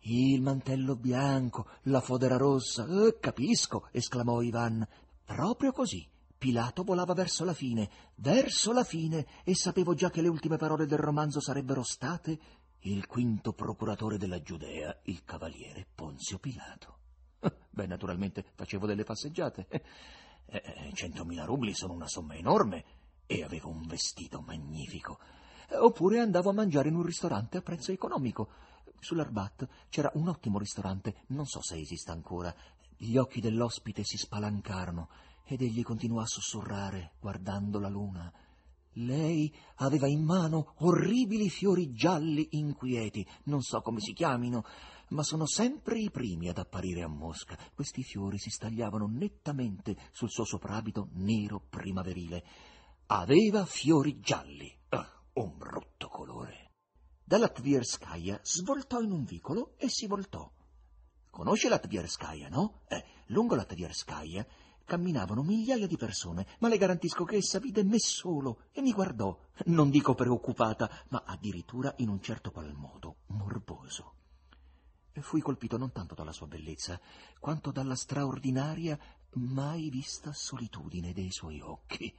Il 0.00 0.42
mantello 0.42 0.96
bianco, 0.96 1.68
la 1.82 2.00
fodera 2.00 2.36
rossa. 2.36 2.84
Eh, 2.86 3.18
capisco, 3.20 3.88
esclamò 3.92 4.42
Ivan. 4.42 4.86
Proprio 5.24 5.72
così. 5.72 6.06
Pilato 6.36 6.82
volava 6.82 7.14
verso 7.14 7.44
la 7.44 7.54
fine, 7.54 7.88
verso 8.16 8.72
la 8.72 8.82
fine, 8.82 9.26
e 9.44 9.54
sapevo 9.54 9.94
già 9.94 10.10
che 10.10 10.20
le 10.20 10.28
ultime 10.28 10.56
parole 10.56 10.86
del 10.86 10.98
romanzo 10.98 11.40
sarebbero 11.40 11.84
state 11.84 12.38
il 12.80 13.06
quinto 13.06 13.52
procuratore 13.52 14.18
della 14.18 14.42
Giudea, 14.42 14.98
il 15.04 15.22
cavaliere 15.22 15.86
Ponzio 15.94 16.40
Pilato. 16.40 17.01
Beh, 17.70 17.86
naturalmente 17.86 18.44
facevo 18.54 18.86
delle 18.86 19.04
passeggiate. 19.04 19.66
Eh, 19.70 19.82
eh, 20.46 20.90
centomila 20.94 21.44
rubli 21.44 21.74
sono 21.74 21.92
una 21.92 22.08
somma 22.08 22.34
enorme 22.34 22.84
e 23.26 23.42
avevo 23.42 23.68
un 23.68 23.86
vestito 23.86 24.40
magnifico. 24.40 25.18
Oppure 25.74 26.20
andavo 26.20 26.50
a 26.50 26.54
mangiare 26.54 26.88
in 26.88 26.96
un 26.96 27.02
ristorante 27.02 27.56
a 27.56 27.62
prezzo 27.62 27.92
economico. 27.92 28.48
Sull'Arbat 28.98 29.68
c'era 29.88 30.10
un 30.14 30.28
ottimo 30.28 30.58
ristorante, 30.58 31.24
non 31.28 31.46
so 31.46 31.62
se 31.62 31.78
esista 31.78 32.12
ancora. 32.12 32.54
Gli 32.96 33.16
occhi 33.16 33.40
dell'ospite 33.40 34.04
si 34.04 34.16
spalancarono 34.16 35.08
ed 35.44 35.62
egli 35.62 35.82
continuò 35.82 36.20
a 36.20 36.26
sussurrare, 36.26 37.12
guardando 37.18 37.78
la 37.78 37.88
luna. 37.88 38.32
Lei 38.96 39.52
aveva 39.76 40.06
in 40.06 40.22
mano 40.22 40.74
orribili 40.80 41.48
fiori 41.48 41.92
gialli 41.92 42.46
inquieti, 42.52 43.26
non 43.44 43.62
so 43.62 43.80
come 43.80 44.00
si 44.00 44.12
chiamino, 44.12 44.64
ma 45.12 45.22
sono 45.22 45.46
sempre 45.46 45.98
i 45.98 46.10
primi 46.10 46.48
ad 46.48 46.58
apparire 46.58 47.02
a 47.02 47.08
Mosca. 47.08 47.56
Questi 47.74 48.02
fiori 48.02 48.38
si 48.38 48.50
stagliavano 48.50 49.06
nettamente 49.06 49.96
sul 50.10 50.30
suo 50.30 50.44
soprabito 50.44 51.08
nero 51.12 51.60
primaverile. 51.60 52.44
Aveva 53.06 53.64
fiori 53.66 54.20
gialli. 54.20 54.74
Ah, 54.88 55.06
un 55.34 55.56
brutto 55.56 56.08
colore. 56.08 56.70
Dalla 57.22 57.48
Tvierskaya 57.48 58.40
svoltò 58.42 59.00
in 59.00 59.12
un 59.12 59.24
vicolo 59.24 59.74
e 59.76 59.88
si 59.88 60.06
voltò. 60.06 60.50
Conosce 61.30 61.68
la 61.68 61.78
Tvierskaya, 61.78 62.48
no? 62.48 62.82
Eh, 62.88 63.04
lungo 63.26 63.54
la 63.54 63.64
Tvierskaya 63.64 64.46
camminavano 64.84 65.42
migliaia 65.42 65.86
di 65.86 65.96
persone, 65.96 66.46
ma 66.58 66.68
le 66.68 66.76
garantisco 66.76 67.24
che 67.24 67.36
essa 67.36 67.58
vide 67.58 67.84
me 67.84 67.98
solo 67.98 68.64
e 68.72 68.82
mi 68.82 68.92
guardò, 68.92 69.38
non 69.66 69.90
dico 69.90 70.14
preoccupata, 70.14 70.90
ma 71.08 71.22
addirittura 71.24 71.94
in 71.98 72.08
un 72.08 72.20
certo 72.20 72.50
qual 72.50 72.72
modo 72.74 73.18
morboso. 73.28 74.20
Fui 75.20 75.40
colpito 75.40 75.76
non 75.76 75.92
tanto 75.92 76.14
dalla 76.14 76.32
sua 76.32 76.46
bellezza, 76.46 77.00
quanto 77.38 77.70
dalla 77.70 77.94
straordinaria, 77.94 78.98
mai 79.34 79.90
vista 79.90 80.32
solitudine 80.32 81.12
dei 81.12 81.30
suoi 81.30 81.60
occhi. 81.60 82.14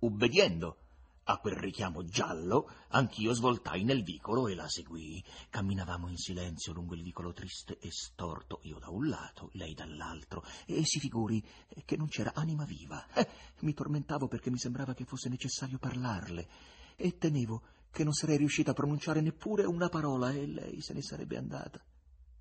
Ubbidiendo 0.00 0.78
a 1.24 1.38
quel 1.38 1.56
richiamo 1.56 2.04
giallo, 2.04 2.70
anch'io 2.88 3.32
svoltai 3.32 3.82
nel 3.82 4.02
vicolo 4.02 4.46
e 4.46 4.54
la 4.54 4.68
seguii. 4.68 5.24
Camminavamo 5.48 6.08
in 6.08 6.18
silenzio 6.18 6.74
lungo 6.74 6.94
il 6.94 7.02
vicolo 7.02 7.32
triste 7.32 7.78
e 7.78 7.90
storto, 7.90 8.60
io 8.64 8.78
da 8.78 8.90
un 8.90 9.08
lato, 9.08 9.48
lei 9.54 9.72
dall'altro, 9.72 10.44
e 10.66 10.84
si 10.84 10.98
figuri 10.98 11.42
che 11.86 11.96
non 11.96 12.08
c'era 12.08 12.32
anima 12.34 12.66
viva. 12.66 13.06
Eh, 13.14 13.26
mi 13.60 13.72
tormentavo 13.72 14.28
perché 14.28 14.50
mi 14.50 14.58
sembrava 14.58 14.92
che 14.92 15.06
fosse 15.06 15.30
necessario 15.30 15.78
parlarle, 15.78 16.48
e 16.96 17.16
temevo 17.16 17.62
che 17.94 18.02
non 18.02 18.12
sarei 18.12 18.38
riuscita 18.38 18.72
a 18.72 18.74
pronunciare 18.74 19.20
neppure 19.20 19.64
una 19.64 19.88
parola 19.88 20.32
e 20.32 20.46
lei 20.46 20.80
se 20.80 20.94
ne 20.94 21.00
sarebbe 21.00 21.36
andata, 21.36 21.80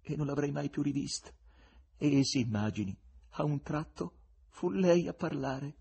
e 0.02 0.16
non 0.16 0.26
l'avrei 0.26 0.52
mai 0.52 0.72
più 0.72 0.82
rivista. 0.82 1.32
E 1.96 2.24
si 2.24 2.40
immagini, 2.40 2.98
a 3.36 3.44
un 3.44 3.62
tratto 3.62 4.14
fu 4.50 4.72
lei 4.72 5.08
a 5.08 5.14
parlare. 5.14 5.76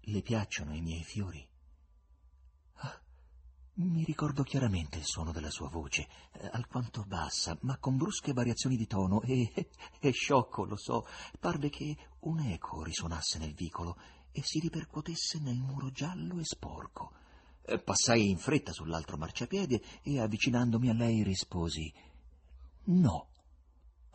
Le 0.00 0.22
piacciono 0.22 0.74
i 0.74 0.80
miei 0.80 1.04
fiori? 1.04 1.46
Mi 3.80 4.02
ricordo 4.02 4.42
chiaramente 4.42 4.98
il 4.98 5.04
suono 5.04 5.30
della 5.30 5.50
sua 5.50 5.68
voce, 5.68 6.08
eh, 6.32 6.48
alquanto 6.50 7.04
bassa, 7.04 7.56
ma 7.60 7.76
con 7.76 7.96
brusche 7.96 8.32
variazioni 8.32 8.76
di 8.76 8.86
tono, 8.86 9.20
e 9.22 9.52
è 10.00 10.10
sciocco, 10.10 10.64
lo 10.64 10.76
so, 10.76 11.06
parve 11.38 11.68
che 11.68 11.96
un 12.20 12.40
eco 12.40 12.82
risuonasse 12.82 13.38
nel 13.38 13.54
vicolo 13.54 13.96
e 14.32 14.42
si 14.42 14.58
ripercuotesse 14.58 15.38
nel 15.38 15.58
muro 15.58 15.90
giallo 15.90 16.40
e 16.40 16.44
sporco. 16.44 17.17
Eh, 17.70 17.78
passai 17.78 18.30
in 18.30 18.38
fretta 18.38 18.72
sull'altro 18.72 19.18
marciapiede 19.18 19.82
e, 20.02 20.20
avvicinandomi 20.20 20.88
a 20.88 20.94
lei, 20.94 21.22
risposi 21.22 21.92
No. 22.84 23.28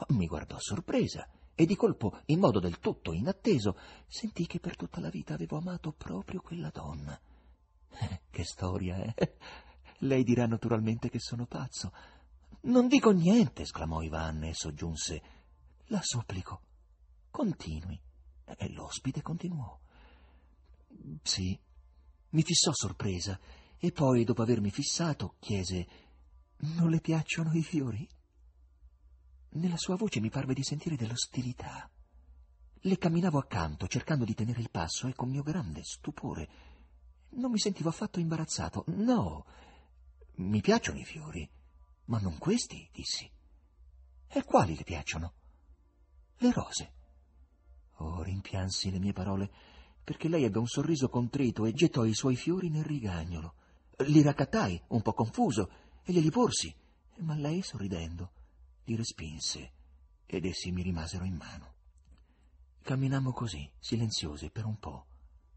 Mi 0.07 0.25
guardò 0.25 0.57
sorpresa 0.57 1.29
e 1.53 1.67
di 1.67 1.75
colpo, 1.75 2.19
in 2.25 2.39
modo 2.39 2.59
del 2.59 2.79
tutto 2.79 3.13
inatteso, 3.13 3.77
sentì 4.07 4.47
che 4.47 4.59
per 4.59 4.75
tutta 4.75 4.99
la 4.99 5.09
vita 5.09 5.35
avevo 5.35 5.57
amato 5.57 5.91
proprio 5.91 6.41
quella 6.41 6.69
donna. 6.69 7.19
Che 8.31 8.43
storia, 8.43 8.97
eh? 9.03 9.37
Lei 9.99 10.23
dirà 10.23 10.47
naturalmente 10.47 11.09
che 11.09 11.19
sono 11.19 11.45
pazzo. 11.45 11.93
Non 12.61 12.87
dico 12.87 13.11
niente, 13.11 13.61
esclamò 13.61 14.01
Ivan 14.01 14.45
e 14.45 14.55
soggiunse. 14.55 15.21
La 15.85 16.01
supplico. 16.01 16.61
Continui. 17.29 18.01
E 18.57 18.69
l'ospite 18.71 19.21
continuò. 19.21 19.79
Sì, 21.21 21.57
mi 22.33 22.43
fissò 22.43 22.71
sorpresa 22.73 23.39
e 23.77 23.91
poi, 23.91 24.23
dopo 24.23 24.41
avermi 24.41 24.69
fissato, 24.69 25.35
chiese 25.39 25.87
Non 26.57 26.89
le 26.89 26.99
piacciono 26.99 27.51
i 27.53 27.63
fiori? 27.63 28.07
Nella 29.49 29.77
sua 29.77 29.95
voce 29.95 30.19
mi 30.19 30.29
parve 30.29 30.53
di 30.53 30.63
sentire 30.63 30.95
dell'ostilità. 30.95 31.89
Le 32.85 32.97
camminavo 32.97 33.37
accanto, 33.37 33.87
cercando 33.87 34.25
di 34.25 34.33
tenere 34.33 34.61
il 34.61 34.71
passo, 34.71 35.07
e 35.07 35.13
con 35.13 35.29
mio 35.29 35.43
grande 35.43 35.83
stupore 35.83 36.49
non 37.35 37.51
mi 37.51 37.59
sentivo 37.59 37.89
affatto 37.89 38.19
imbarazzato. 38.19 38.83
No, 38.87 39.45
mi 40.35 40.61
piacciono 40.61 40.99
i 40.99 41.05
fiori, 41.05 41.49
ma 42.05 42.19
non 42.19 42.37
questi, 42.37 42.89
dissi. 42.91 43.29
E 44.27 44.43
quali 44.43 44.75
le 44.75 44.83
piacciono? 44.83 45.33
Le 46.37 46.51
rose. 46.51 46.93
Oh, 47.97 48.21
rimpiansi 48.23 48.91
le 48.91 48.99
mie 48.99 49.13
parole, 49.13 49.51
perché 50.03 50.27
lei 50.27 50.43
ebbe 50.43 50.59
un 50.59 50.67
sorriso 50.67 51.09
contrito 51.09 51.65
e 51.65 51.73
gettò 51.73 52.05
i 52.05 52.13
suoi 52.13 52.35
fiori 52.35 52.69
nel 52.69 52.83
rigagnolo. 52.83 53.53
Li 54.05 54.21
raccattai, 54.21 54.81
un 54.89 55.01
po' 55.01 55.13
confuso, 55.13 55.69
e 56.03 56.11
glieli 56.11 56.31
porsi, 56.31 56.73
ma 57.19 57.35
lei, 57.35 57.61
sorridendo, 57.61 58.31
li 58.85 58.95
respinse, 58.95 59.71
ed 60.25 60.45
essi 60.45 60.71
mi 60.71 60.81
rimasero 60.81 61.23
in 61.23 61.35
mano. 61.35 61.73
Camminammo 62.81 63.31
così, 63.31 63.69
silenziose, 63.79 64.49
per 64.49 64.65
un 64.65 64.77
po' 64.77 65.05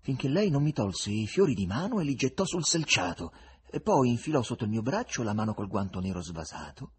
finché 0.06 0.28
lei 0.28 0.50
non 0.50 0.62
mi 0.62 0.72
tolse 0.72 1.10
i 1.10 1.26
fiori 1.26 1.52
di 1.52 1.66
mano 1.66 1.98
e 1.98 2.04
li 2.04 2.14
gettò 2.14 2.44
sul 2.44 2.64
selciato, 2.64 3.32
e 3.68 3.80
poi 3.80 4.08
infilò 4.08 4.40
sotto 4.40 4.62
il 4.62 4.70
mio 4.70 4.80
braccio 4.80 5.24
la 5.24 5.34
mano 5.34 5.52
col 5.52 5.66
guanto 5.66 5.98
nero 5.98 6.22
svasato 6.22 6.92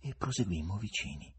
e 0.00 0.16
proseguimmo 0.18 0.76
vicini. 0.76 1.32